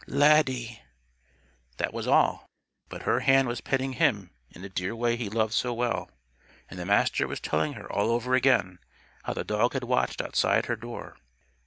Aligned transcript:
Laddie!" 0.07 0.81
That 1.77 1.93
was 1.93 2.07
all. 2.07 2.47
But 2.89 3.03
her 3.03 3.19
hand 3.19 3.47
was 3.47 3.61
petting 3.61 3.93
him 3.93 4.31
in 4.49 4.63
the 4.63 4.67
dear 4.69 4.95
way 4.95 5.15
he 5.15 5.29
loved 5.29 5.53
so 5.53 5.75
well. 5.75 6.09
And 6.69 6.79
the 6.79 6.87
Master 6.87 7.27
was 7.27 7.39
telling 7.39 7.73
her 7.73 7.87
all 7.93 8.09
over 8.09 8.33
again 8.33 8.79
how 9.25 9.33
the 9.35 9.43
dog 9.43 9.73
had 9.73 9.83
watched 9.83 10.19
outside 10.19 10.65
her 10.65 10.75
door. 10.75 11.17